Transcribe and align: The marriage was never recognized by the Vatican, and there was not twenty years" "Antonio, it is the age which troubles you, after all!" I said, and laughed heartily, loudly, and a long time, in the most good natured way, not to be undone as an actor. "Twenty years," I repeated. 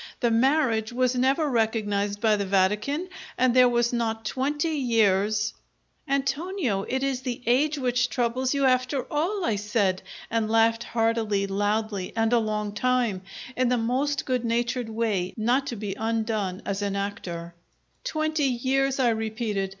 The 0.19 0.31
marriage 0.31 0.91
was 0.91 1.13
never 1.13 1.47
recognized 1.47 2.19
by 2.21 2.35
the 2.35 2.45
Vatican, 2.47 3.07
and 3.37 3.53
there 3.55 3.69
was 3.69 3.93
not 3.93 4.25
twenty 4.25 4.69
years" 4.71 5.53
"Antonio, 6.17 6.81
it 6.81 7.03
is 7.03 7.21
the 7.21 7.43
age 7.45 7.77
which 7.77 8.09
troubles 8.09 8.51
you, 8.55 8.65
after 8.65 9.03
all!" 9.13 9.45
I 9.45 9.57
said, 9.57 10.01
and 10.31 10.49
laughed 10.49 10.83
heartily, 10.85 11.45
loudly, 11.45 12.13
and 12.15 12.33
a 12.33 12.39
long 12.39 12.73
time, 12.73 13.21
in 13.55 13.69
the 13.69 13.77
most 13.77 14.25
good 14.25 14.43
natured 14.43 14.89
way, 14.89 15.35
not 15.37 15.67
to 15.67 15.75
be 15.75 15.93
undone 15.93 16.63
as 16.65 16.81
an 16.81 16.95
actor. 16.95 17.53
"Twenty 18.03 18.45
years," 18.47 18.97
I 18.99 19.09
repeated. 19.09 19.69